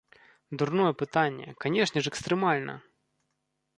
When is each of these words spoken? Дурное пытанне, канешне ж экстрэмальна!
Дурное 0.61 0.93
пытанне, 1.01 1.47
канешне 1.65 2.03
ж 2.07 2.13
экстрэмальна! 2.15 2.75